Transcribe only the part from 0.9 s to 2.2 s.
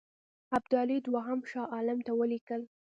دوهم شاه عالم ته